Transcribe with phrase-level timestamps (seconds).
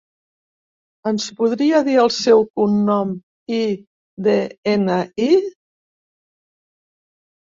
[1.09, 3.11] Ens podria dir el seu cognom
[3.57, 3.59] i
[4.29, 4.33] de
[4.71, 5.29] ena i?